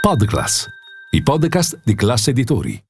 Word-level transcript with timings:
Podclass, 0.00 0.66
i 1.10 1.22
podcast 1.22 1.82
di 1.84 1.94
classe 1.94 2.30
editori. 2.30 2.82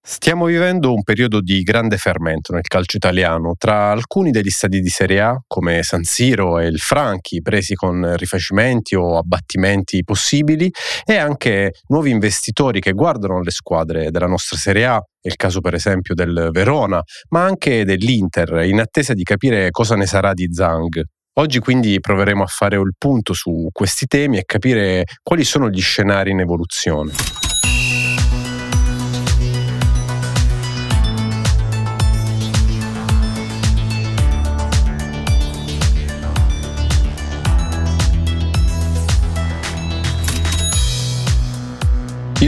Stiamo 0.00 0.46
vivendo 0.46 0.94
un 0.94 1.02
periodo 1.02 1.42
di 1.42 1.60
grande 1.60 1.98
fermento 1.98 2.54
nel 2.54 2.66
calcio 2.66 2.96
italiano 2.96 3.54
tra 3.58 3.90
alcuni 3.90 4.30
degli 4.30 4.48
stadi 4.48 4.80
di 4.80 4.88
Serie 4.88 5.20
A 5.20 5.42
come 5.46 5.82
San 5.82 6.04
Siro 6.04 6.58
e 6.58 6.66
il 6.66 6.78
Franchi 6.78 7.42
presi 7.42 7.74
con 7.74 8.16
rifacimenti 8.16 8.94
o 8.94 9.18
abbattimenti 9.18 10.02
possibili 10.04 10.70
e 11.04 11.16
anche 11.16 11.74
nuovi 11.88 12.12
investitori 12.12 12.80
che 12.80 12.92
guardano 12.92 13.42
le 13.42 13.50
squadre 13.50 14.10
della 14.10 14.26
nostra 14.26 14.56
Serie 14.56 14.86
A, 14.86 14.96
è 14.96 15.28
il 15.28 15.36
caso 15.36 15.60
per 15.60 15.74
esempio 15.74 16.14
del 16.14 16.48
Verona, 16.50 17.02
ma 17.28 17.44
anche 17.44 17.84
dell'Inter 17.84 18.64
in 18.64 18.80
attesa 18.80 19.12
di 19.12 19.22
capire 19.22 19.70
cosa 19.70 19.96
ne 19.96 20.06
sarà 20.06 20.32
di 20.32 20.48
Zhang. 20.50 21.04
Oggi 21.38 21.60
quindi 21.60 22.00
proveremo 22.00 22.42
a 22.42 22.46
fare 22.46 22.74
il 22.76 22.94
punto 22.98 23.32
su 23.32 23.68
questi 23.70 24.06
temi 24.06 24.38
e 24.38 24.44
capire 24.44 25.04
quali 25.22 25.44
sono 25.44 25.70
gli 25.70 25.80
scenari 25.80 26.32
in 26.32 26.40
evoluzione. 26.40 27.12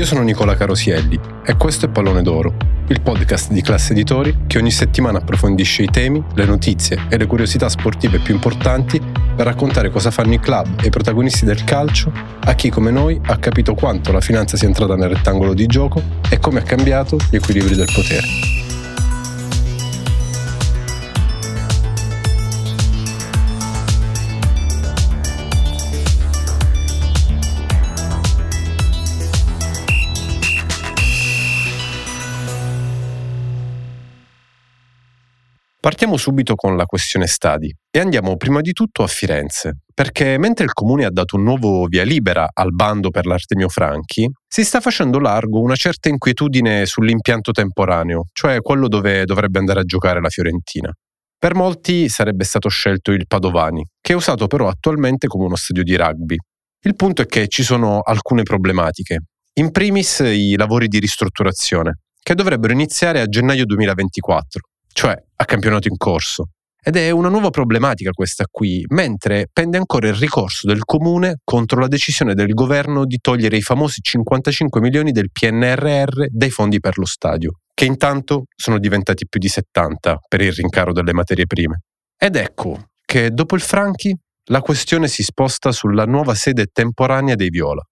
Io 0.00 0.06
sono 0.06 0.22
Nicola 0.22 0.56
Carosielli 0.56 1.20
e 1.45 1.56
questo 1.56 1.84
è 1.84 1.90
Pallone 1.90 2.22
d'Oro, 2.22 2.54
il 2.88 3.02
podcast 3.02 3.52
di 3.52 3.60
classe 3.60 3.92
editori 3.92 4.45
che 4.46 4.56
ogni 4.56 4.70
settimana 4.70 5.18
approfondisce 5.18 5.82
i 5.82 5.88
temi, 5.88 6.24
le 6.36 6.46
notizie 6.46 7.04
e 7.10 7.18
le 7.18 7.27
curiosità 7.27 7.68
sportive 7.68 8.18
più 8.18 8.32
importanti 8.32 8.98
per 8.98 9.44
raccontare 9.44 9.91
cosa 9.91 10.10
fanno 10.10 10.32
i 10.32 10.41
club 10.41 10.80
e 10.80 10.86
i 10.86 10.91
protagonisti 10.91 11.44
del 11.44 11.64
calcio 11.64 12.10
a 12.41 12.55
chi 12.55 12.70
come 12.70 12.91
noi 12.91 13.20
ha 13.27 13.36
capito 13.36 13.74
quanto 13.74 14.10
la 14.10 14.22
finanza 14.22 14.56
sia 14.56 14.68
entrata 14.68 14.96
nel 14.96 15.10
rettangolo 15.10 15.52
di 15.52 15.66
gioco 15.66 16.02
e 16.30 16.38
come 16.38 16.60
ha 16.60 16.62
cambiato 16.62 17.19
gli 17.28 17.36
equilibri 17.36 17.75
del 17.75 17.91
potere. 17.94 18.69
Partiamo 35.81 36.19
subito 36.19 36.56
con 36.56 36.77
la 36.77 36.84
questione 36.84 37.27
stadi 37.27 37.75
e 37.91 38.00
andiamo 38.00 38.36
prima 38.36 38.61
di 38.61 38.73
tutto 38.73 39.03
a 39.03 39.06
Firenze, 39.06 39.78
perché 39.95 40.37
mentre 40.37 40.67
il 40.67 40.75
comune 40.75 41.06
ha 41.06 41.11
dato 41.11 41.37
un 41.37 41.42
nuovo 41.42 41.87
via 41.87 42.05
libera 42.05 42.50
al 42.53 42.75
bando 42.75 43.09
per 43.09 43.25
l'Artemio 43.25 43.70
Franchi, 43.70 44.31
si 44.47 44.62
sta 44.62 44.83
facendo 44.83 45.19
largo 45.19 45.62
una 45.62 45.77
certa 45.77 46.11
inquietudine 46.11 46.84
sull'impianto 46.84 47.53
temporaneo, 47.53 48.27
cioè 48.34 48.61
quello 48.61 48.89
dove 48.89 49.25
dovrebbe 49.25 49.59
andare 49.59 49.81
a 49.81 49.84
giocare 49.84 50.20
la 50.20 50.28
Fiorentina. 50.28 50.92
Per 51.39 51.55
molti 51.55 52.11
sarebbe 52.11 52.44
stato 52.44 52.69
scelto 52.69 53.11
il 53.12 53.27
Padovani, 53.27 53.83
che 54.03 54.12
è 54.12 54.17
usato 54.17 54.48
però 54.48 54.69
attualmente 54.69 55.28
come 55.28 55.47
uno 55.47 55.56
stadio 55.56 55.83
di 55.83 55.97
rugby. 55.97 56.37
Il 56.83 56.94
punto 56.94 57.22
è 57.22 57.27
che 57.27 57.48
ci 57.48 57.62
sono 57.62 58.00
alcune 58.00 58.42
problematiche. 58.42 59.20
In 59.55 59.70
primis 59.70 60.19
i 60.19 60.56
lavori 60.59 60.89
di 60.89 60.98
ristrutturazione, 60.98 62.00
che 62.22 62.34
dovrebbero 62.34 62.75
iniziare 62.75 63.22
a 63.22 63.27
gennaio 63.27 63.65
2024 63.65 64.61
cioè 65.01 65.17
a 65.37 65.45
campionato 65.47 65.89
in 65.89 65.97
corso. 65.97 66.51
Ed 66.83 66.95
è 66.97 67.09
una 67.09 67.31
nuova 67.31 67.48
problematica 67.48 68.11
questa 68.11 68.45
qui, 68.51 68.84
mentre 68.89 69.48
pende 69.51 69.79
ancora 69.79 70.09
il 70.09 70.15
ricorso 70.15 70.67
del 70.67 70.84
comune 70.84 71.39
contro 71.43 71.81
la 71.81 71.89
decisione 71.89 72.34
del 72.34 72.53
governo 72.53 73.06
di 73.06 73.17
togliere 73.19 73.56
i 73.56 73.62
famosi 73.62 74.03
55 74.03 74.78
milioni 74.83 75.12
del 75.12 75.31
PNRR 75.33 76.27
dai 76.28 76.51
fondi 76.51 76.81
per 76.81 76.98
lo 76.98 77.06
stadio, 77.06 77.61
che 77.73 77.87
intanto 77.87 78.45
sono 78.55 78.78
diventati 78.78 79.27
più 79.27 79.41
di 79.41 79.48
70 79.48 80.19
per 80.28 80.43
il 80.43 80.53
rincaro 80.53 80.93
delle 80.93 81.15
materie 81.15 81.47
prime. 81.47 81.81
Ed 82.19 82.37
ecco 82.37 82.91
che 83.03 83.31
dopo 83.31 83.55
il 83.55 83.62
Franchi 83.62 84.15
la 84.50 84.60
questione 84.60 85.09
si 85.09 85.22
sposta 85.22 85.72
sulla 85.72 86.05
nuova 86.05 86.34
sede 86.34 86.66
temporanea 86.71 87.37
dei 87.37 87.49
Viola. 87.49 87.83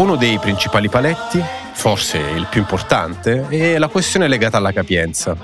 Uno 0.00 0.16
dei 0.16 0.38
principali 0.38 0.88
paletti, 0.88 1.42
forse 1.74 2.16
il 2.16 2.46
più 2.50 2.62
importante, 2.62 3.46
è 3.48 3.76
la 3.76 3.88
questione 3.88 4.28
legata 4.28 4.56
alla 4.56 4.72
capienza. 4.72 5.36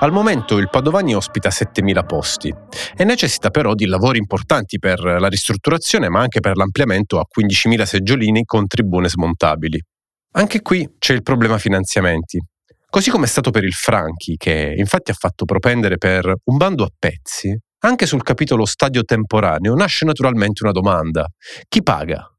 Al 0.00 0.10
momento 0.10 0.58
il 0.58 0.68
Padovani 0.68 1.14
ospita 1.14 1.50
7.000 1.50 2.04
posti 2.04 2.52
e 2.96 3.04
necessita 3.04 3.50
però 3.50 3.74
di 3.74 3.86
lavori 3.86 4.18
importanti 4.18 4.80
per 4.80 4.98
la 5.04 5.28
ristrutturazione 5.28 6.08
ma 6.08 6.18
anche 6.18 6.40
per 6.40 6.56
l'ampliamento 6.56 7.20
a 7.20 7.26
15.000 7.32 7.82
seggiolini 7.84 8.44
con 8.44 8.66
tribune 8.66 9.08
smontabili. 9.08 9.80
Anche 10.32 10.62
qui 10.62 10.96
c'è 10.98 11.12
il 11.12 11.22
problema 11.22 11.58
finanziamenti. 11.58 12.44
Così 12.90 13.08
come 13.08 13.26
è 13.26 13.28
stato 13.28 13.52
per 13.52 13.62
il 13.62 13.72
Franchi, 13.72 14.34
che 14.36 14.74
infatti 14.76 15.12
ha 15.12 15.16
fatto 15.16 15.44
propendere 15.44 15.98
per 15.98 16.26
un 16.42 16.56
bando 16.56 16.82
a 16.82 16.90
pezzi, 16.98 17.56
anche 17.84 18.06
sul 18.06 18.24
capitolo 18.24 18.64
stadio 18.64 19.04
temporaneo 19.04 19.76
nasce 19.76 20.04
naturalmente 20.04 20.64
una 20.64 20.72
domanda. 20.72 21.24
Chi 21.68 21.84
paga? 21.84 22.31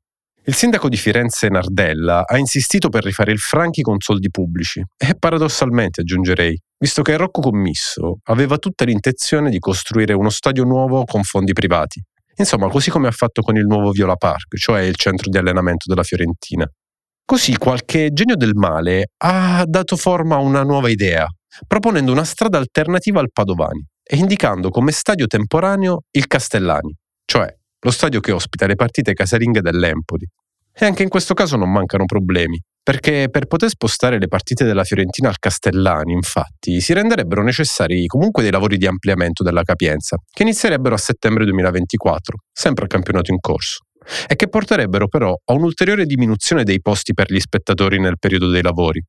Il 0.46 0.56
sindaco 0.56 0.90
di 0.90 0.98
Firenze 0.98 1.48
Nardella 1.48 2.26
ha 2.26 2.38
insistito 2.38 2.90
per 2.90 3.06
rifare 3.06 3.31
il 3.31 3.40
Franchi 3.40 3.81
con 3.81 4.02
soldi 4.02 4.30
pubblici 4.30 4.84
e 4.98 5.16
paradossalmente 5.16 6.02
aggiungerei, 6.02 6.59
visto 6.78 7.02
che 7.02 7.16
Rocco 7.16 7.40
Commisso 7.40 8.18
aveva 8.24 8.58
tutta 8.58 8.84
l'intenzione 8.84 9.50
di 9.50 9.59
costruire 9.59 10.12
uno 10.12 10.30
stadio 10.30 10.66
nuovo 10.66 11.06
con 11.06 11.24
fondi 11.24 11.54
privati. 11.54 12.04
Insomma, 12.36 12.68
così 12.68 12.90
come 12.90 13.08
ha 13.08 13.12
fatto 13.12 13.42
con 13.42 13.56
il 13.56 13.66
nuovo 13.66 13.92
Viola 13.92 14.18
Park, 14.18 14.58
cioè 14.58 14.81
il 14.81 14.96
centro 14.96 15.30
di 15.30 15.38
allenamento 15.38 15.86
della 15.88 16.04
Fiorentina. 16.04 16.70
Così 17.24 17.56
qualche 17.56 18.12
genio 18.12 18.36
del 18.36 18.54
male 18.54 19.12
ha 19.24 19.64
dato 19.66 19.96
forma 19.96 20.36
a 20.36 20.40
una 20.40 20.64
nuova 20.64 20.90
idea, 20.90 21.25
proponendo 21.66 22.12
una 22.12 22.25
strada 22.25 22.58
alternativa 22.58 23.22
al 23.22 23.31
Padovani 23.31 23.81
e 24.04 24.18
indicando 24.18 24.72
come 24.72 24.92
stadio 24.92 25.25
temporaneo 25.25 26.02
il 26.12 26.28
Castellani, 26.28 26.94
cioè 27.24 27.48
lo 27.83 27.91
stadio 27.91 28.19
che 28.21 28.31
ospita 28.31 28.66
le 28.66 28.75
partite 28.75 29.13
casalinghe 29.13 29.61
dell'Empoli. 29.61 30.25
E 30.75 30.85
anche 30.85 31.03
in 31.03 31.09
questo 31.09 31.33
caso 31.33 31.55
non 31.55 31.71
mancano 31.71 32.05
problemi, 32.05 32.59
perché 32.81 33.27
per 33.29 33.45
poter 33.45 33.69
spostare 33.69 34.17
le 34.17 34.27
partite 34.27 34.63
della 34.63 34.83
Fiorentina 34.83 35.29
al 35.29 35.38
Castellani, 35.38 36.13
infatti, 36.13 36.81
si 36.81 36.94
renderebbero 36.94 37.44
necessari 37.44 38.07
comunque 38.07 38.41
dei 38.41 38.51
lavori 38.51 38.77
di 38.77 38.88
ampliamento 38.88 39.44
della 39.44 39.63
capienza, 39.63 40.17
che 40.31 40.44
inizierebbero 40.44 40.95
a 40.95 40.97
settembre 40.97 41.44
2024, 41.45 42.38
sempre 42.51 42.85
al 42.85 42.89
campionato 42.89 43.31
in 43.31 43.39
corso, 43.39 43.79
e 44.27 44.35
che 44.35 44.47
porterebbero 44.47 45.07
però 45.07 45.33
a 45.33 45.53
un'ulteriore 45.53 46.05
diminuzione 46.05 46.63
dei 46.63 46.81
posti 46.81 47.13
per 47.13 47.31
gli 47.31 47.39
spettatori 47.39 48.00
nel 48.00 48.17
periodo 48.17 48.50
dei 48.50 48.63
lavori, 48.63 49.03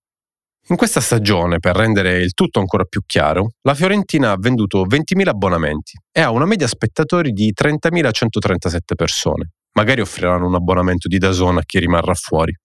in 0.68 0.76
questa 0.76 1.00
stagione, 1.00 1.58
per 1.58 1.76
rendere 1.76 2.20
il 2.22 2.32
tutto 2.32 2.58
ancora 2.58 2.84
più 2.84 3.02
chiaro, 3.04 3.52
la 3.62 3.74
Fiorentina 3.74 4.30
ha 4.30 4.36
venduto 4.38 4.86
20.000 4.86 5.28
abbonamenti 5.28 5.98
e 6.10 6.22
ha 6.22 6.30
una 6.30 6.46
media 6.46 6.66
spettatori 6.66 7.32
di 7.32 7.52
30.137 7.52 8.78
persone. 8.96 9.50
Magari 9.72 10.00
offriranno 10.00 10.46
un 10.46 10.54
abbonamento 10.54 11.06
di 11.06 11.18
Dazon 11.18 11.58
a 11.58 11.62
chi 11.66 11.80
rimarrà 11.80 12.14
fuori. 12.14 12.56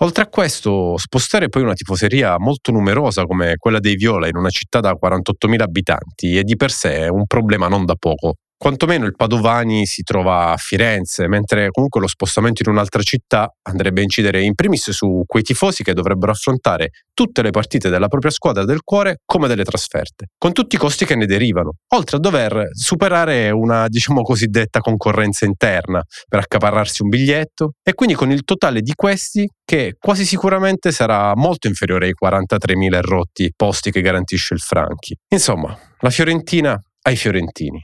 Oltre 0.00 0.24
a 0.24 0.28
questo, 0.28 0.96
spostare 0.98 1.48
poi 1.48 1.62
una 1.62 1.72
tifoseria 1.72 2.38
molto 2.38 2.70
numerosa 2.70 3.24
come 3.24 3.56
quella 3.56 3.80
dei 3.80 3.96
Viola 3.96 4.28
in 4.28 4.36
una 4.36 4.50
città 4.50 4.80
da 4.80 4.92
48.000 4.92 5.60
abitanti 5.60 6.36
è 6.36 6.42
di 6.42 6.54
per 6.54 6.70
sé 6.70 7.08
un 7.10 7.26
problema 7.26 7.66
non 7.66 7.84
da 7.84 7.94
poco, 7.94 8.34
quantomeno 8.58 9.06
il 9.06 9.14
Padovani 9.14 9.86
si 9.86 10.02
trova 10.02 10.50
a 10.50 10.56
Firenze, 10.56 11.28
mentre 11.28 11.70
comunque 11.70 12.00
lo 12.00 12.08
spostamento 12.08 12.62
in 12.62 12.70
un'altra 12.70 13.02
città 13.02 13.54
andrebbe 13.62 14.00
a 14.00 14.02
incidere 14.02 14.42
in 14.42 14.54
primis 14.54 14.90
su 14.90 15.22
quei 15.26 15.42
tifosi 15.42 15.84
che 15.84 15.94
dovrebbero 15.94 16.32
affrontare 16.32 16.90
tutte 17.14 17.40
le 17.42 17.50
partite 17.50 17.88
della 17.88 18.08
propria 18.08 18.32
squadra 18.32 18.64
del 18.64 18.82
cuore 18.82 19.20
come 19.24 19.46
delle 19.46 19.64
trasferte, 19.64 20.30
con 20.36 20.52
tutti 20.52 20.74
i 20.74 20.78
costi 20.78 21.04
che 21.04 21.14
ne 21.14 21.26
derivano, 21.26 21.76
oltre 21.94 22.16
a 22.16 22.20
dover 22.20 22.70
superare 22.72 23.50
una, 23.50 23.86
diciamo 23.88 24.22
cosiddetta 24.22 24.80
concorrenza 24.80 25.44
interna 25.44 26.02
per 26.28 26.40
accaparrarsi 26.40 27.02
un 27.02 27.08
biglietto 27.08 27.74
e 27.82 27.94
quindi 27.94 28.14
con 28.14 28.30
il 28.30 28.42
totale 28.42 28.80
di 28.80 28.92
questi 28.94 29.48
che 29.64 29.96
quasi 29.98 30.24
sicuramente 30.24 30.90
sarà 30.90 31.34
molto 31.36 31.68
inferiore 31.68 32.06
ai 32.06 32.14
43.000 32.20 33.00
rotti 33.02 33.52
posti 33.54 33.90
che 33.92 34.00
garantisce 34.00 34.54
il 34.54 34.60
Franchi. 34.60 35.16
Insomma, 35.28 35.78
la 36.00 36.10
Fiorentina 36.10 36.80
ai 37.02 37.16
fiorentini. 37.16 37.80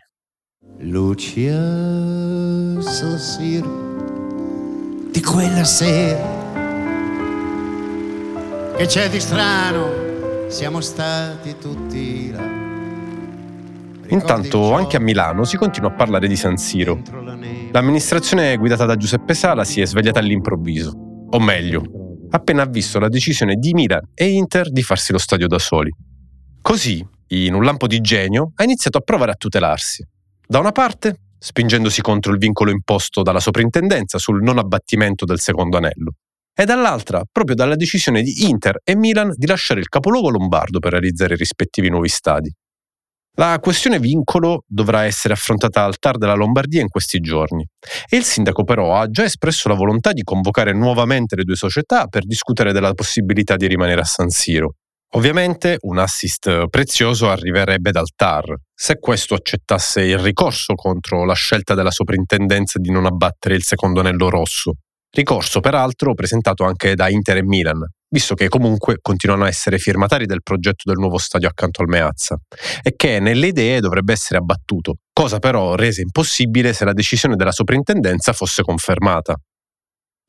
Lucia 0.78 1.52
San 2.80 3.18
Siro 3.18 5.08
di 5.10 5.20
quella 5.22 5.64
sera 5.64 6.42
che 8.76 8.86
c'è 8.86 9.08
di 9.08 9.20
strano, 9.20 10.48
siamo 10.48 10.80
stati 10.80 11.56
tutti 11.58 12.32
là. 12.32 12.42
Intanto 14.08 14.74
anche 14.74 14.96
a 14.96 15.00
Milano 15.00 15.44
si 15.44 15.56
continua 15.56 15.90
a 15.90 15.94
parlare 15.94 16.26
di 16.26 16.36
San 16.36 16.56
Siro. 16.56 17.00
L'amministrazione 17.70 18.56
guidata 18.56 18.84
da 18.84 18.96
Giuseppe 18.96 19.34
Sala 19.34 19.62
si 19.62 19.80
è 19.80 19.86
svegliata 19.86 20.18
all'improvviso, 20.18 21.26
o 21.30 21.38
meglio, 21.38 21.84
appena 22.30 22.62
ha 22.62 22.66
visto 22.66 22.98
la 22.98 23.08
decisione 23.08 23.54
di 23.54 23.72
Milan 23.74 24.10
e 24.12 24.28
Inter 24.30 24.72
di 24.72 24.82
farsi 24.82 25.12
lo 25.12 25.18
stadio 25.18 25.46
da 25.46 25.60
soli. 25.60 25.94
Così 26.60 27.06
in 27.28 27.54
un 27.54 27.64
lampo 27.64 27.86
di 27.86 28.00
genio, 28.00 28.52
ha 28.54 28.64
iniziato 28.64 28.98
a 28.98 29.00
provare 29.00 29.32
a 29.32 29.34
tutelarsi. 29.34 30.06
Da 30.54 30.60
una 30.60 30.70
parte, 30.70 31.16
spingendosi 31.36 32.00
contro 32.00 32.30
il 32.30 32.38
vincolo 32.38 32.70
imposto 32.70 33.22
dalla 33.22 33.40
soprintendenza 33.40 34.18
sul 34.18 34.40
non 34.40 34.58
abbattimento 34.58 35.24
del 35.24 35.40
secondo 35.40 35.78
anello, 35.78 36.12
e 36.54 36.64
dall'altra 36.64 37.24
proprio 37.28 37.56
dalla 37.56 37.74
decisione 37.74 38.22
di 38.22 38.48
Inter 38.48 38.78
e 38.84 38.94
Milan 38.94 39.32
di 39.34 39.48
lasciare 39.48 39.80
il 39.80 39.88
capoluogo 39.88 40.30
lombardo 40.30 40.78
per 40.78 40.92
realizzare 40.92 41.34
i 41.34 41.38
rispettivi 41.38 41.88
nuovi 41.88 42.06
stadi. 42.06 42.54
La 43.36 43.58
questione 43.60 43.98
vincolo 43.98 44.62
dovrà 44.64 45.02
essere 45.02 45.34
affrontata 45.34 45.82
al 45.82 45.98
TAR 45.98 46.18
della 46.18 46.34
Lombardia 46.34 46.82
in 46.82 46.88
questi 46.88 47.18
giorni 47.18 47.66
e 48.08 48.16
il 48.16 48.22
sindaco 48.22 48.62
però 48.62 48.94
ha 48.94 49.10
già 49.10 49.24
espresso 49.24 49.68
la 49.68 49.74
volontà 49.74 50.12
di 50.12 50.22
convocare 50.22 50.72
nuovamente 50.72 51.34
le 51.34 51.42
due 51.42 51.56
società 51.56 52.06
per 52.06 52.24
discutere 52.24 52.72
della 52.72 52.94
possibilità 52.94 53.56
di 53.56 53.66
rimanere 53.66 54.02
a 54.02 54.04
San 54.04 54.28
Siro. 54.28 54.74
Ovviamente 55.16 55.76
un 55.82 55.98
assist 55.98 56.68
prezioso 56.68 57.30
arriverebbe 57.30 57.92
dal 57.92 58.08
TAR, 58.16 58.52
se 58.74 58.98
questo 58.98 59.34
accettasse 59.34 60.02
il 60.02 60.18
ricorso 60.18 60.74
contro 60.74 61.24
la 61.24 61.34
scelta 61.34 61.74
della 61.74 61.92
soprintendenza 61.92 62.80
di 62.80 62.90
non 62.90 63.06
abbattere 63.06 63.54
il 63.54 63.62
secondo 63.62 64.00
anello 64.00 64.28
rosso. 64.28 64.72
Ricorso 65.10 65.60
peraltro 65.60 66.14
presentato 66.14 66.64
anche 66.64 66.96
da 66.96 67.08
Inter 67.08 67.36
e 67.36 67.44
Milan, 67.44 67.86
visto 68.08 68.34
che 68.34 68.48
comunque 68.48 68.98
continuano 69.00 69.44
a 69.44 69.46
essere 69.46 69.78
firmatari 69.78 70.26
del 70.26 70.42
progetto 70.42 70.90
del 70.90 70.98
nuovo 70.98 71.18
stadio 71.18 71.46
accanto 71.46 71.82
al 71.82 71.88
Meazza, 71.88 72.36
e 72.82 72.94
che 72.96 73.20
nelle 73.20 73.46
idee 73.46 73.78
dovrebbe 73.78 74.14
essere 74.14 74.40
abbattuto, 74.40 74.96
cosa 75.12 75.38
però 75.38 75.76
resa 75.76 76.00
impossibile 76.00 76.72
se 76.72 76.84
la 76.84 76.92
decisione 76.92 77.36
della 77.36 77.52
soprintendenza 77.52 78.32
fosse 78.32 78.62
confermata. 78.62 79.36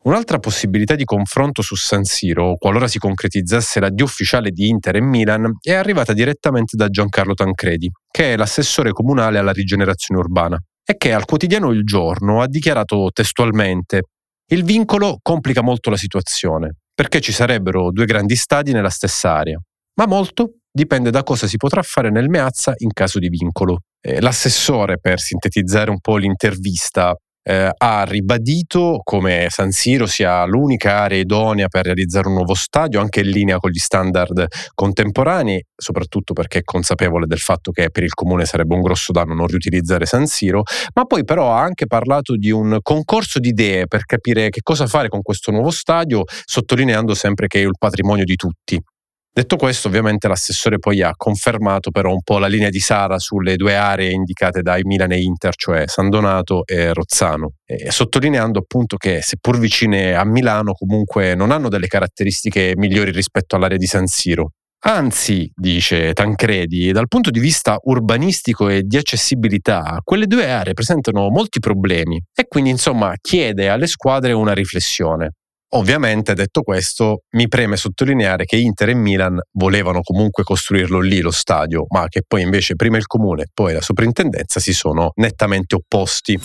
Un'altra 0.05 0.37
possibilità 0.37 0.93
di 0.93 1.03
confronto 1.03 1.63
su 1.63 1.73
San 1.73 2.03
Siro, 2.03 2.57
qualora 2.57 2.87
si 2.87 2.99
concretizzasse 2.99 3.79
l'addio 3.79 4.05
ufficiale 4.05 4.51
di 4.51 4.67
Inter 4.67 4.97
e 4.97 5.01
Milan, 5.01 5.57
è 5.59 5.73
arrivata 5.73 6.13
direttamente 6.13 6.77
da 6.77 6.89
Giancarlo 6.89 7.33
Tancredi, 7.33 7.89
che 8.11 8.33
è 8.33 8.37
l'assessore 8.37 8.91
comunale 8.91 9.39
alla 9.39 9.51
rigenerazione 9.51 10.21
urbana, 10.21 10.61
e 10.85 10.95
che 10.97 11.11
al 11.11 11.25
quotidiano 11.25 11.71
Il 11.71 11.83
Giorno 11.83 12.43
ha 12.43 12.47
dichiarato 12.47 13.09
testualmente 13.11 14.03
il 14.51 14.63
vincolo 14.63 15.17
complica 15.23 15.63
molto 15.63 15.89
la 15.89 15.97
situazione, 15.97 16.75
perché 16.93 17.19
ci 17.19 17.31
sarebbero 17.31 17.91
due 17.91 18.05
grandi 18.05 18.35
stadi 18.35 18.73
nella 18.73 18.91
stessa 18.91 19.31
area, 19.31 19.59
ma 19.95 20.05
molto 20.05 20.57
dipende 20.71 21.09
da 21.09 21.23
cosa 21.23 21.47
si 21.47 21.57
potrà 21.57 21.81
fare 21.81 22.11
nel 22.11 22.29
Meazza 22.29 22.75
in 22.77 22.93
caso 22.93 23.17
di 23.17 23.29
vincolo. 23.29 23.79
L'assessore, 24.19 24.99
per 24.99 25.19
sintetizzare 25.19 25.89
un 25.89 25.99
po' 25.99 26.17
l'intervista, 26.17 27.15
eh, 27.47 27.71
ha 27.77 28.03
ribadito 28.03 29.01
come 29.03 29.47
San 29.49 29.69
Siro 29.71 30.07
sia 30.07 30.43
l'unica 30.45 30.97
area 31.01 31.19
idonea 31.19 31.67
per 31.67 31.85
realizzare 31.85 32.27
un 32.27 32.33
nuovo 32.33 32.55
stadio, 32.55 32.99
anche 32.99 33.19
in 33.19 33.29
linea 33.29 33.57
con 33.57 33.69
gli 33.69 33.77
standard 33.77 34.47
contemporanei, 34.73 35.63
soprattutto 35.75 36.33
perché 36.33 36.59
è 36.59 36.63
consapevole 36.63 37.27
del 37.27 37.37
fatto 37.37 37.71
che 37.71 37.91
per 37.91 38.03
il 38.03 38.15
comune 38.15 38.45
sarebbe 38.45 38.73
un 38.73 38.81
grosso 38.81 39.11
danno 39.11 39.35
non 39.35 39.45
riutilizzare 39.45 40.07
San 40.07 40.25
Siro, 40.25 40.63
ma 40.95 41.05
poi 41.05 41.23
però 41.23 41.53
ha 41.53 41.61
anche 41.61 41.85
parlato 41.85 42.35
di 42.35 42.49
un 42.49 42.79
concorso 42.81 43.37
di 43.37 43.49
idee 43.49 43.85
per 43.85 44.05
capire 44.05 44.49
che 44.49 44.61
cosa 44.63 44.87
fare 44.87 45.07
con 45.07 45.21
questo 45.21 45.51
nuovo 45.51 45.69
stadio, 45.69 46.23
sottolineando 46.45 47.13
sempre 47.13 47.45
che 47.45 47.59
è 47.59 47.63
il 47.63 47.75
patrimonio 47.77 48.25
di 48.25 48.35
tutti. 48.35 48.81
Detto 49.37 49.57
questo, 49.57 49.89
ovviamente 49.89 50.29
l'assessore 50.29 50.79
poi 50.79 51.01
ha 51.01 51.11
confermato 51.13 51.91
però 51.91 52.09
un 52.09 52.21
po' 52.23 52.37
la 52.37 52.47
linea 52.47 52.69
di 52.69 52.79
Sara 52.79 53.19
sulle 53.19 53.57
due 53.57 53.75
aree 53.75 54.11
indicate 54.11 54.61
dai 54.61 54.83
Milan 54.83 55.11
e 55.11 55.19
Inter, 55.19 55.53
cioè 55.55 55.83
San 55.87 56.09
Donato 56.09 56.65
e 56.65 56.93
Rozzano, 56.93 57.55
e 57.65 57.91
sottolineando 57.91 58.59
appunto 58.59 58.95
che 58.95 59.21
seppur 59.21 59.59
vicine 59.59 60.15
a 60.15 60.23
Milano 60.23 60.71
comunque 60.71 61.35
non 61.35 61.51
hanno 61.51 61.67
delle 61.67 61.87
caratteristiche 61.87 62.75
migliori 62.77 63.11
rispetto 63.11 63.57
all'area 63.57 63.75
di 63.75 63.87
San 63.87 64.07
Siro. 64.07 64.51
Anzi, 64.85 65.51
dice 65.53 66.13
Tancredi, 66.13 66.93
dal 66.93 67.09
punto 67.09 67.29
di 67.29 67.41
vista 67.41 67.77
urbanistico 67.81 68.69
e 68.69 68.83
di 68.83 68.95
accessibilità, 68.95 69.99
quelle 70.01 70.27
due 70.27 70.49
aree 70.49 70.73
presentano 70.73 71.27
molti 71.29 71.59
problemi 71.59 72.23
e 72.33 72.45
quindi 72.47 72.69
insomma 72.69 73.13
chiede 73.19 73.67
alle 73.67 73.87
squadre 73.87 74.31
una 74.31 74.53
riflessione. 74.53 75.31
Ovviamente, 75.75 76.33
detto 76.35 76.61
questo, 76.61 77.23
mi 77.31 77.49
preme 77.49 77.75
sottolineare 77.75 78.45
che 78.45 78.55
Inter 78.55 78.89
e 78.89 78.93
Milan 78.93 79.37
volevano 79.51 80.01
comunque 80.03 80.43
costruirlo 80.43 81.01
lì 81.01 81.19
lo 81.19 81.31
stadio, 81.31 81.85
ma 81.89 82.07
che 82.07 82.21
poi 82.25 82.43
invece 82.43 82.75
prima 82.75 82.95
il 82.95 83.07
comune 83.07 83.43
e 83.43 83.47
poi 83.53 83.73
la 83.73 83.81
soprintendenza 83.81 84.61
si 84.61 84.73
sono 84.73 85.11
nettamente 85.15 85.75
opposti. 85.75 86.39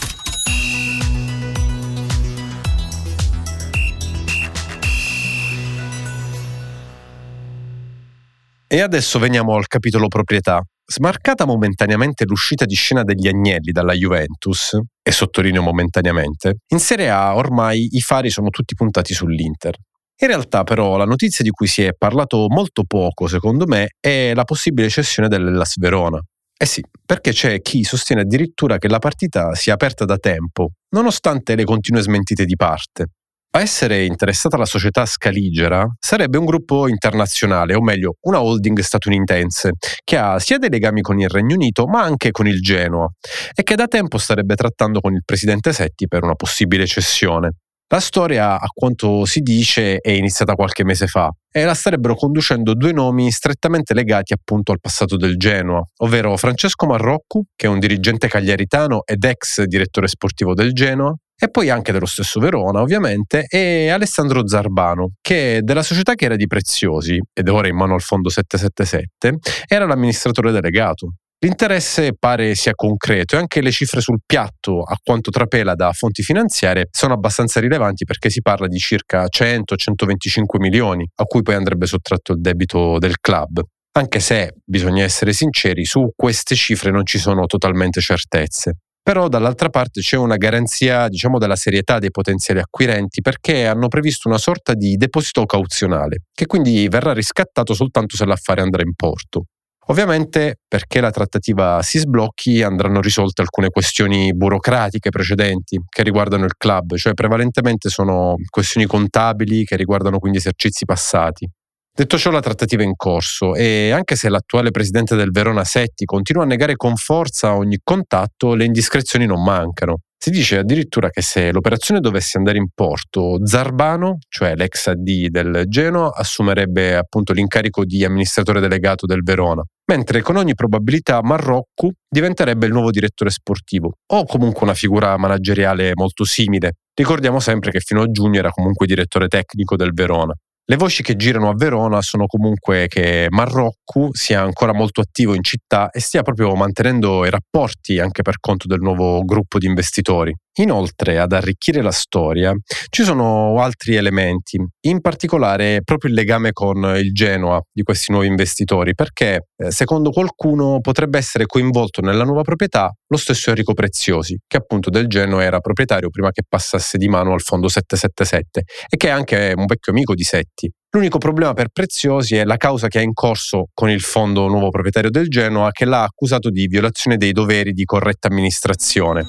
E 8.66 8.80
adesso 8.80 9.20
veniamo 9.20 9.54
al 9.54 9.68
capitolo 9.68 10.08
proprietà. 10.08 10.60
Smarcata 10.92 11.46
momentaneamente 11.46 12.24
l'uscita 12.24 12.64
di 12.64 12.74
scena 12.74 13.04
degli 13.04 13.28
Agnelli 13.28 13.70
dalla 13.70 13.92
Juventus, 13.92 14.76
e 15.00 15.12
sottolineo 15.12 15.62
momentaneamente, 15.62 16.62
in 16.66 16.80
Serie 16.80 17.08
A 17.10 17.36
ormai 17.36 17.90
i 17.92 18.00
fari 18.00 18.28
sono 18.28 18.48
tutti 18.48 18.74
puntati 18.74 19.14
sull'Inter. 19.14 19.76
In 20.20 20.26
realtà 20.26 20.64
però 20.64 20.96
la 20.96 21.04
notizia 21.04 21.44
di 21.44 21.50
cui 21.50 21.68
si 21.68 21.84
è 21.84 21.92
parlato 21.96 22.46
molto 22.48 22.82
poco, 22.82 23.28
secondo 23.28 23.68
me, 23.68 23.90
è 24.00 24.34
la 24.34 24.42
possibile 24.42 24.88
cessione 24.88 25.28
dell'Ellas 25.28 25.78
Verona. 25.78 26.20
Eh 26.58 26.66
sì, 26.66 26.82
perché 27.06 27.30
c'è 27.30 27.60
chi 27.60 27.84
sostiene 27.84 28.22
addirittura 28.22 28.78
che 28.78 28.88
la 28.88 28.98
partita 28.98 29.54
sia 29.54 29.74
aperta 29.74 30.04
da 30.04 30.16
tempo, 30.16 30.72
nonostante 30.96 31.54
le 31.54 31.62
continue 31.62 32.02
smentite 32.02 32.44
di 32.44 32.56
parte. 32.56 33.06
A 33.52 33.60
essere 33.60 34.04
interessata 34.04 34.56
la 34.56 34.64
società 34.64 35.04
scaligera 35.06 35.84
sarebbe 35.98 36.38
un 36.38 36.44
gruppo 36.44 36.86
internazionale, 36.86 37.74
o 37.74 37.80
meglio, 37.80 38.14
una 38.20 38.40
holding 38.40 38.78
statunitense, 38.78 39.72
che 40.04 40.16
ha 40.16 40.38
sia 40.38 40.58
dei 40.58 40.70
legami 40.70 41.00
con 41.00 41.18
il 41.18 41.28
Regno 41.28 41.56
Unito 41.56 41.86
ma 41.86 42.00
anche 42.00 42.30
con 42.30 42.46
il 42.46 42.60
Genoa 42.60 43.08
e 43.52 43.64
che 43.64 43.74
da 43.74 43.88
tempo 43.88 44.18
starebbe 44.18 44.54
trattando 44.54 45.00
con 45.00 45.14
il 45.14 45.22
presidente 45.24 45.72
Setti 45.72 46.06
per 46.06 46.22
una 46.22 46.36
possibile 46.36 46.86
cessione. 46.86 47.54
La 47.92 47.98
storia, 47.98 48.52
a 48.54 48.68
quanto 48.72 49.24
si 49.24 49.40
dice, 49.40 49.96
è 49.96 50.10
iniziata 50.10 50.54
qualche 50.54 50.84
mese 50.84 51.08
fa 51.08 51.28
e 51.50 51.64
la 51.64 51.74
starebbero 51.74 52.14
conducendo 52.14 52.74
due 52.74 52.92
nomi 52.92 53.32
strettamente 53.32 53.94
legati 53.94 54.32
appunto 54.32 54.70
al 54.70 54.78
passato 54.78 55.16
del 55.16 55.36
Genoa, 55.36 55.82
ovvero 55.96 56.36
Francesco 56.36 56.86
Marroccu, 56.86 57.42
che 57.56 57.66
è 57.66 57.68
un 57.68 57.80
dirigente 57.80 58.28
cagliaritano 58.28 59.02
ed 59.04 59.24
ex 59.24 59.64
direttore 59.64 60.06
sportivo 60.06 60.54
del 60.54 60.72
Genoa, 60.72 61.12
e 61.42 61.48
poi 61.48 61.70
anche 61.70 61.90
dello 61.90 62.06
stesso 62.06 62.38
Verona 62.38 62.82
ovviamente, 62.82 63.46
e 63.48 63.88
Alessandro 63.88 64.46
Zarbano, 64.46 65.12
che 65.22 65.60
della 65.62 65.82
società 65.82 66.14
che 66.14 66.26
era 66.26 66.36
di 66.36 66.46
Preziosi, 66.46 67.18
ed 67.32 67.48
ora 67.48 67.66
in 67.66 67.76
mano 67.76 67.94
al 67.94 68.02
fondo 68.02 68.28
777, 68.28 69.38
era 69.66 69.86
l'amministratore 69.86 70.52
delegato. 70.52 71.14
L'interesse 71.42 72.12
pare 72.18 72.54
sia 72.54 72.74
concreto 72.74 73.34
e 73.34 73.38
anche 73.38 73.62
le 73.62 73.70
cifre 73.70 74.02
sul 74.02 74.18
piatto, 74.26 74.82
a 74.82 74.94
quanto 75.02 75.30
trapela 75.30 75.74
da 75.74 75.90
fonti 75.92 76.22
finanziarie, 76.22 76.88
sono 76.90 77.14
abbastanza 77.14 77.60
rilevanti 77.60 78.04
perché 78.04 78.28
si 78.28 78.42
parla 78.42 78.66
di 78.66 78.76
circa 78.76 79.24
100-125 79.24 80.58
milioni, 80.58 81.08
a 81.14 81.24
cui 81.24 81.40
poi 81.40 81.54
andrebbe 81.54 81.86
sottratto 81.86 82.32
il 82.32 82.42
debito 82.42 82.98
del 82.98 83.18
club. 83.20 83.62
Anche 83.92 84.20
se, 84.20 84.56
bisogna 84.62 85.02
essere 85.02 85.32
sinceri, 85.32 85.86
su 85.86 86.12
queste 86.14 86.54
cifre 86.54 86.90
non 86.90 87.06
ci 87.06 87.18
sono 87.18 87.46
totalmente 87.46 88.02
certezze. 88.02 88.76
Però 89.02 89.28
dall'altra 89.28 89.68
parte 89.70 90.00
c'è 90.00 90.16
una 90.16 90.36
garanzia, 90.36 91.08
diciamo, 91.08 91.38
della 91.38 91.56
serietà 91.56 91.98
dei 91.98 92.10
potenziali 92.10 92.60
acquirenti 92.60 93.20
perché 93.22 93.66
hanno 93.66 93.88
previsto 93.88 94.28
una 94.28 94.38
sorta 94.38 94.74
di 94.74 94.96
deposito 94.96 95.46
cauzionale, 95.46 96.24
che 96.32 96.46
quindi 96.46 96.86
verrà 96.88 97.12
riscattato 97.12 97.74
soltanto 97.74 98.16
se 98.16 98.26
l'affare 98.26 98.60
andrà 98.60 98.82
in 98.82 98.94
porto. 98.94 99.44
Ovviamente 99.86 100.58
perché 100.68 101.00
la 101.00 101.10
trattativa 101.10 101.82
si 101.82 101.98
sblocchi 101.98 102.62
andranno 102.62 103.00
risolte 103.00 103.42
alcune 103.42 103.70
questioni 103.70 104.32
burocratiche 104.34 105.10
precedenti 105.10 105.80
che 105.88 106.02
riguardano 106.04 106.44
il 106.44 106.54
club, 106.56 106.94
cioè 106.94 107.14
prevalentemente 107.14 107.88
sono 107.88 108.36
questioni 108.48 108.86
contabili 108.86 109.64
che 109.64 109.74
riguardano 109.76 110.18
quindi 110.18 110.38
esercizi 110.38 110.84
passati. 110.84 111.48
Detto 111.92 112.16
ciò, 112.16 112.30
la 112.30 112.40
trattativa 112.40 112.82
è 112.82 112.86
in 112.86 112.96
corso 112.96 113.54
e 113.54 113.90
anche 113.90 114.16
se 114.16 114.28
l'attuale 114.28 114.70
presidente 114.70 115.16
del 115.16 115.32
Verona 115.32 115.64
Setti 115.64 116.04
continua 116.04 116.44
a 116.44 116.46
negare 116.46 116.76
con 116.76 116.96
forza 116.96 117.54
ogni 117.54 117.78
contatto, 117.82 118.54
le 118.54 118.64
indiscrezioni 118.64 119.26
non 119.26 119.42
mancano. 119.42 119.98
Si 120.22 120.30
dice 120.30 120.58
addirittura 120.58 121.08
che 121.08 121.22
se 121.22 121.50
l'operazione 121.50 122.00
dovesse 122.00 122.36
andare 122.36 122.58
in 122.58 122.68
porto, 122.74 123.38
Zarbano, 123.46 124.18
cioè 124.28 124.54
l'ex 124.54 124.86
AD 124.88 125.28
del 125.28 125.64
Genoa, 125.66 126.12
assumerebbe 126.14 126.94
appunto 126.94 127.32
l'incarico 127.32 127.86
di 127.86 128.04
amministratore 128.04 128.60
delegato 128.60 129.06
del 129.06 129.22
Verona, 129.22 129.62
mentre 129.90 130.20
con 130.20 130.36
ogni 130.36 130.54
probabilità 130.54 131.22
Marroccu 131.22 131.90
diventerebbe 132.06 132.66
il 132.66 132.72
nuovo 132.72 132.90
direttore 132.90 133.30
sportivo 133.30 133.94
o 134.12 134.26
comunque 134.26 134.62
una 134.64 134.74
figura 134.74 135.16
manageriale 135.16 135.92
molto 135.94 136.24
simile. 136.24 136.74
Ricordiamo 136.94 137.40
sempre 137.40 137.70
che 137.70 137.80
fino 137.80 138.02
a 138.02 138.10
giugno 138.10 138.38
era 138.38 138.50
comunque 138.50 138.86
direttore 138.86 139.26
tecnico 139.26 139.74
del 139.74 139.92
Verona. 139.94 140.34
Le 140.70 140.76
voci 140.76 141.02
che 141.02 141.16
girano 141.16 141.48
a 141.48 141.54
Verona 141.56 142.00
sono 142.00 142.26
comunque 142.28 142.86
che 142.86 143.26
Marroccu 143.28 144.10
sia 144.12 144.42
ancora 144.42 144.72
molto 144.72 145.00
attivo 145.00 145.34
in 145.34 145.42
città 145.42 145.90
e 145.90 145.98
stia 145.98 146.22
proprio 146.22 146.54
mantenendo 146.54 147.26
i 147.26 147.30
rapporti 147.30 147.98
anche 147.98 148.22
per 148.22 148.38
conto 148.38 148.68
del 148.68 148.78
nuovo 148.78 149.24
gruppo 149.24 149.58
di 149.58 149.66
investitori. 149.66 150.32
Inoltre, 150.58 151.18
ad 151.18 151.32
arricchire 151.32 151.80
la 151.80 151.92
storia, 151.92 152.52
ci 152.88 153.04
sono 153.04 153.60
altri 153.60 153.94
elementi, 153.94 154.58
in 154.86 155.00
particolare 155.00 155.82
proprio 155.84 156.10
il 156.10 156.16
legame 156.16 156.52
con 156.52 156.82
il 156.96 157.12
Genoa 157.12 157.62
di 157.72 157.82
questi 157.82 158.10
nuovi 158.10 158.26
investitori, 158.26 158.94
perché 158.94 159.46
eh, 159.56 159.70
secondo 159.70 160.10
qualcuno 160.10 160.80
potrebbe 160.80 161.18
essere 161.18 161.46
coinvolto 161.46 162.00
nella 162.00 162.24
nuova 162.24 162.42
proprietà 162.42 162.92
lo 163.06 163.16
stesso 163.16 163.50
Enrico 163.50 163.74
Preziosi, 163.74 164.38
che 164.46 164.56
appunto 164.56 164.90
del 164.90 165.06
Genoa 165.06 165.42
era 165.42 165.60
proprietario 165.60 166.10
prima 166.10 166.30
che 166.30 166.42
passasse 166.48 166.98
di 166.98 167.08
mano 167.08 167.32
al 167.32 167.42
fondo 167.42 167.68
777 167.68 168.62
e 168.88 168.96
che 168.96 169.08
è 169.08 169.10
anche 169.10 169.52
un 169.56 169.66
vecchio 169.66 169.92
amico 169.92 170.14
di 170.14 170.22
Setti. 170.24 170.70
L'unico 170.92 171.18
problema 171.18 171.52
per 171.52 171.68
Preziosi 171.72 172.34
è 172.34 172.44
la 172.44 172.56
causa 172.56 172.88
che 172.88 172.98
è 172.98 173.02
in 173.02 173.12
corso 173.12 173.68
con 173.72 173.90
il 173.90 174.00
fondo 174.00 174.48
nuovo 174.48 174.70
proprietario 174.70 175.10
del 175.10 175.28
Genoa 175.28 175.70
che 175.70 175.84
l'ha 175.84 176.02
accusato 176.02 176.50
di 176.50 176.66
violazione 176.66 177.16
dei 177.16 177.32
doveri 177.32 177.72
di 177.72 177.84
corretta 177.84 178.28
amministrazione. 178.28 179.24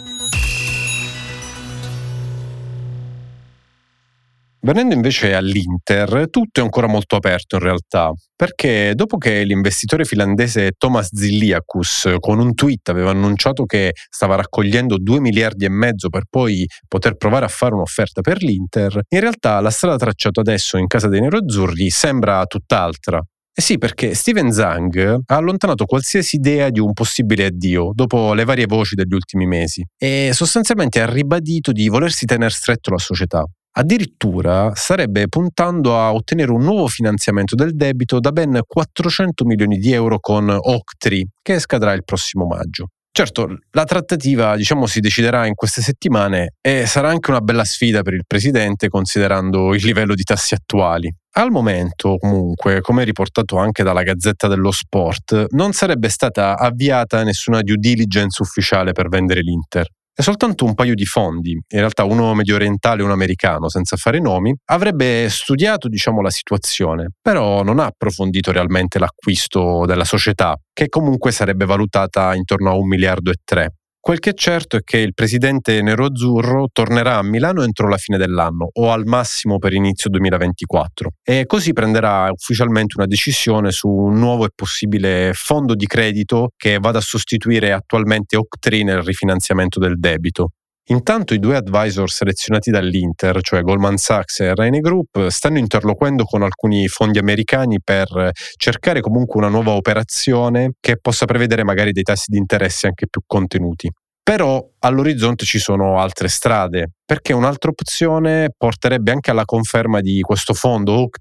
Venendo 4.64 4.94
invece 4.94 5.34
all'Inter, 5.34 6.28
tutto 6.30 6.60
è 6.60 6.64
ancora 6.64 6.86
molto 6.86 7.16
aperto 7.16 7.56
in 7.56 7.64
realtà, 7.64 8.14
perché 8.36 8.94
dopo 8.94 9.18
che 9.18 9.44
l'investitore 9.44 10.06
finlandese 10.06 10.74
Thomas 10.78 11.10
Ziliakus 11.16 12.14
con 12.20 12.38
un 12.38 12.54
tweet 12.54 12.88
aveva 12.90 13.10
annunciato 13.10 13.66
che 13.66 13.94
stava 14.08 14.36
raccogliendo 14.36 14.98
2 15.00 15.20
miliardi 15.20 15.66
e 15.66 15.70
mezzo 15.70 16.10
per 16.10 16.26
poi 16.30 16.68
poter 16.88 17.16
provare 17.16 17.46
a 17.46 17.48
fare 17.48 17.74
un'offerta 17.74 18.22
per 18.22 18.44
l'Inter, 18.44 19.00
in 19.10 19.20
realtà 19.20 19.60
la 19.62 19.72
strada 19.72 19.98
tracciata 19.98 20.42
adesso 20.42 20.78
in 20.78 20.86
casa 20.86 21.08
dei 21.08 21.22
neroazzurri 21.22 21.90
sembra 21.90 22.46
tutt'altra. 22.46 23.20
Eh 23.54 23.62
sì, 23.64 23.80
perché 23.80 24.14
Steven 24.14 24.52
Zhang 24.52 25.22
ha 25.26 25.36
allontanato 25.36 25.86
qualsiasi 25.86 26.36
idea 26.36 26.70
di 26.70 26.80
un 26.80 26.94
possibile 26.94 27.46
addio 27.46 27.92
dopo 27.96 28.34
le 28.36 28.46
varie 28.46 28.66
voci 28.68 28.94
degli 28.94 29.14
ultimi 29.14 29.48
mesi 29.48 29.84
e 29.98 30.30
sostanzialmente 30.34 31.02
ha 31.02 31.10
ribadito 31.10 31.72
di 31.72 31.88
volersi 31.90 32.28
tenere 32.28 32.52
stretto 32.52 32.92
la 32.92 33.00
società. 33.00 33.44
Addirittura 33.74 34.76
starebbe 34.76 35.30
puntando 35.30 35.98
a 35.98 36.14
ottenere 36.14 36.52
un 36.52 36.62
nuovo 36.62 36.88
finanziamento 36.88 37.56
del 37.56 37.74
debito 37.74 38.20
da 38.20 38.32
ben 38.32 38.60
400 38.68 39.46
milioni 39.46 39.78
di 39.78 39.94
euro 39.94 40.20
con 40.20 40.50
Octree, 40.50 41.28
che 41.42 41.58
scadrà 41.60 41.94
il 41.94 42.04
prossimo 42.04 42.46
maggio. 42.46 42.88
Certo, 43.14 43.60
la 43.72 43.84
trattativa 43.86 44.56
diciamo, 44.56 44.88
si 44.88 45.00
deciderà 45.00 45.46
in 45.46 45.54
queste 45.54 45.82
settimane 45.82 46.54
e 46.62 46.86
sarà 46.86 47.10
anche 47.10 47.30
una 47.30 47.42
bella 47.42 47.64
sfida 47.64 48.02
per 48.02 48.14
il 48.14 48.24
Presidente 48.26 48.90
considerando 48.90 49.74
il 49.74 49.84
livello 49.86 50.16
di 50.16 50.24
tassi 50.24 50.54
attuali. 50.54 51.14
Al 51.36 51.50
momento, 51.50 52.18
comunque, 52.18 52.82
come 52.82 53.06
riportato 53.06 53.58
anche 53.58 53.84
dalla 53.84 54.04
Gazzetta 54.04 54.48
dello 54.48 54.72
Sport, 54.72 55.46
non 55.52 55.72
sarebbe 55.72 56.10
stata 56.10 56.58
avviata 56.58 57.24
nessuna 57.24 57.62
due 57.62 57.78
diligence 57.78 58.42
ufficiale 58.42 58.92
per 58.92 59.08
vendere 59.08 59.42
l'Inter 59.42 59.88
e 60.14 60.24
soltanto 60.24 60.66
un 60.66 60.74
paio 60.74 60.94
di 60.94 61.06
fondi, 61.06 61.52
in 61.52 61.80
realtà 61.80 62.04
uno 62.04 62.34
medio 62.34 62.56
orientale 62.56 63.02
e 63.02 63.04
uno 63.04 63.14
americano, 63.14 63.70
senza 63.70 63.96
fare 63.96 64.20
nomi, 64.20 64.56
avrebbe 64.66 65.28
studiato 65.30 65.88
diciamo, 65.88 66.22
la 66.22 66.30
situazione, 66.30 67.10
però 67.22 67.64
non 67.64 67.80
ha 67.80 67.86
approfondito 67.86 68.52
realmente 68.52 69.00
l'acquisto 69.00 69.86
della 69.86 70.06
società, 70.06 70.56
che 70.74 70.90
comunque 70.90 71.32
sarebbe 71.32 71.66
valutata 71.66 72.36
intorno 72.36 72.72
a 72.72 72.76
un 72.76 72.88
miliardo 72.88 73.32
e 73.32 73.36
tre. 73.44 73.74
Quel 74.04 74.18
che 74.18 74.32
è 74.32 74.34
certo 74.34 74.78
è 74.78 74.82
che 74.84 74.98
il 74.98 75.14
presidente 75.14 75.80
nero-azzurro 75.80 76.70
tornerà 76.74 77.18
a 77.18 77.22
Milano 77.22 77.62
entro 77.62 77.88
la 77.88 77.98
fine 77.98 78.18
dell'anno 78.18 78.68
o 78.74 78.92
al 78.92 79.06
massimo 79.06 79.60
per 79.60 79.74
inizio 79.74 80.10
2024 80.10 81.12
e 81.24 81.46
così 81.46 81.72
prenderà 81.72 82.32
ufficialmente 82.32 82.96
una 82.98 83.06
decisione 83.06 83.70
su 83.70 83.88
un 83.88 84.18
nuovo 84.18 84.46
e 84.46 84.50
possibile 84.56 85.34
fondo 85.36 85.76
di 85.76 85.86
credito 85.86 86.54
che 86.58 86.80
vada 86.80 86.98
a 86.98 87.02
sostituire 87.02 87.74
attualmente 87.74 88.38
Octree 88.38 88.84
nel 88.84 89.04
rifinanziamento 89.04 89.78
del 89.78 90.00
debito. 90.00 90.54
Intanto 90.92 91.34
i 91.34 91.40
due 91.40 91.56
advisor 91.56 92.12
selezionati 92.12 92.70
dall'Inter, 92.70 93.40
cioè 93.42 93.62
Goldman 93.62 93.96
Sachs 93.96 94.42
e 94.42 94.54
Raine 94.54 94.82
Group, 94.82 95.30
stanno 95.30 95.58
interloquendo 95.58 96.26
con 96.26 96.44
alcuni 96.44 96.90
fondi 96.90 97.18
americani 97.18 97.80
per 97.82 98.32
cercare 98.58 99.00
comunque 99.00 99.40
una 99.40 99.48
nuova 99.48 99.72
operazione 99.72 100.74
che 100.82 100.98
possa 101.00 101.24
prevedere 101.24 101.64
magari 101.64 101.94
dei 101.94 102.04
tassi 102.04 102.26
di 102.30 102.38
interesse 102.38 102.88
anche 102.88 103.08
più 103.08 103.22
contenuti. 103.26 103.90
Però 104.22 104.62
all'orizzonte 104.80 105.46
ci 105.46 105.60
sono 105.60 105.98
altre 105.98 106.28
strade, 106.28 106.92
perché 107.06 107.32
un'altra 107.32 107.70
opzione 107.70 108.50
porterebbe 108.56 109.12
anche 109.12 109.32
alla 109.32 109.46
conferma 109.46 110.02
di 110.02 110.20
questo 110.20 110.54
fondo 110.54 110.92
Oak 110.92 111.20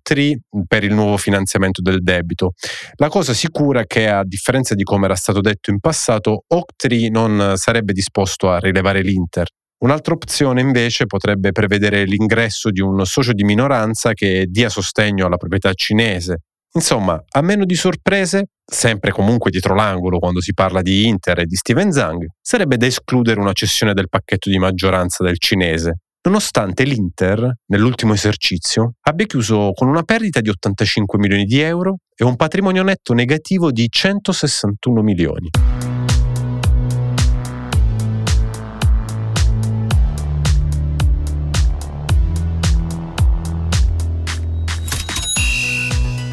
per 0.67 0.83
il 0.83 0.93
nuovo 0.93 1.17
finanziamento 1.17 1.81
del 1.81 2.03
debito. 2.03 2.55
La 2.97 3.09
cosa 3.09 3.35
sicura 3.35 3.83
è 3.83 3.87
che, 3.87 4.09
a 4.09 4.25
differenza 4.25 4.75
di 4.75 4.83
come 4.83 5.05
era 5.05 5.15
stato 5.15 5.41
detto 5.41 5.71
in 5.71 5.79
passato, 5.79 6.43
Oak 6.49 6.73
non 7.09 7.53
sarebbe 7.55 7.93
disposto 7.93 8.51
a 8.51 8.59
rilevare 8.59 9.01
l'Inter. 9.03 9.47
Un'altra 9.81 10.13
opzione 10.13 10.61
invece 10.61 11.07
potrebbe 11.07 11.53
prevedere 11.53 12.05
l'ingresso 12.05 12.71
di 12.71 12.81
un 12.81 13.05
socio 13.07 13.33
di 13.33 13.45
minoranza 13.45 14.13
che 14.13 14.47
dia 14.47 14.69
sostegno 14.69 15.25
alla 15.25 15.39
proprietà 15.39 15.73
cinese. 15.73 16.43
Insomma, 16.73 17.21
a 17.31 17.41
meno 17.41 17.65
di 17.65 17.75
sorprese, 17.75 18.49
sempre 18.63 19.11
comunque 19.11 19.51
dietro 19.51 19.75
l'angolo 19.75 20.19
quando 20.19 20.43
si 20.43 20.53
parla 20.53 20.83
di 20.83 21.07
Inter 21.07 21.41
e 21.41 21.45
di 21.47 21.57
Steven 21.57 21.91
Zhang, 21.93 22.27
sarebbe 22.41 22.77
da 22.77 22.87
escludere 22.87 23.41
una 23.41 23.55
cessione 23.55 23.95
del 23.95 24.11
pacchetto 24.11 24.51
di 24.51 24.59
maggioranza 24.59 25.25
del 25.25 25.39
cinese, 25.39 26.01
nonostante 26.25 26.85
l'Inter, 26.85 27.51
nell'ultimo 27.67 28.13
esercizio, 28.13 28.97
abbia 29.07 29.25
chiuso 29.25 29.73
con 29.73 29.89
una 29.89 30.03
perdita 30.03 30.43
di 30.43 30.51
85 30.51 31.19
milioni 31.19 31.45
di 31.45 31.59
euro 31.59 32.01
e 32.15 32.25
un 32.25 32.37
patrimonio 32.37 32.83
netto 32.83 33.15
negativo 33.15 33.73
di 33.73 33.87
161 33.89 35.01
milioni. 35.01 35.49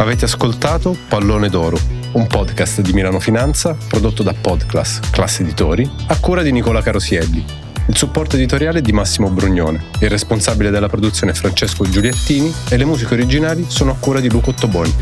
Avete 0.08 0.24
ascoltato 0.24 0.96
Pallone 1.10 1.50
d'Oro, 1.50 1.78
un 2.14 2.28
podcast 2.28 2.80
di 2.80 2.94
Milano 2.94 3.20
Finanza 3.20 3.76
prodotto 3.90 4.24
da 4.24 4.34
Podclass, 4.34 5.02
classe 5.12 5.42
editori, 5.42 5.86
a 6.08 6.18
cura 6.18 6.44
di 6.44 6.54
Nicola 6.54 6.82
Carosielli. 6.82 7.44
Il 7.88 7.98
supporto 7.98 8.38
editoriale 8.38 8.80
è 8.80 8.82
di 8.82 8.94
Massimo 8.94 9.30
Brugnone, 9.30 9.88
il 10.00 10.10
responsabile 10.10 10.70
della 10.70 10.88
produzione 10.88 11.34
è 11.34 11.36
Francesco 11.36 11.84
Giuliettini 11.84 12.54
e 12.70 12.78
le 12.78 12.86
musiche 12.86 13.16
originali 13.16 13.66
sono 13.68 13.92
a 13.92 13.96
cura 14.00 14.22
di 14.22 14.30
Luco 14.30 14.52
Ottoboni. 14.52 14.96